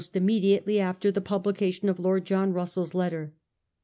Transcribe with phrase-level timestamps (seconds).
[0.03, 3.33] 369 diately after the publication of Lord John Russell's letter.